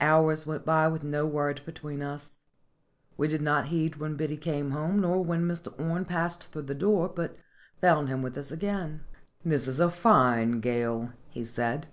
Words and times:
Hours 0.00 0.46
went 0.46 0.64
by 0.64 0.88
with 0.88 1.04
no 1.04 1.26
word 1.26 1.60
between 1.66 2.00
us. 2.00 2.40
We 3.18 3.28
did 3.28 3.42
not 3.42 3.66
heed 3.66 3.96
when 3.96 4.16
Biddy 4.16 4.38
came 4.38 4.70
home, 4.70 5.00
nor 5.02 5.16
know 5.18 5.20
when 5.20 5.46
Mr. 5.46 5.78
Orne 5.78 6.06
passed 6.06 6.50
through 6.50 6.62
the 6.62 6.74
door, 6.74 7.10
but 7.14 7.36
found 7.82 8.08
him 8.08 8.22
with 8.22 8.38
us 8.38 8.50
again. 8.50 9.02
"This 9.44 9.68
is 9.68 9.78
a 9.78 9.90
fine 9.90 10.60
gale," 10.60 11.10
he 11.28 11.44
said. 11.44 11.88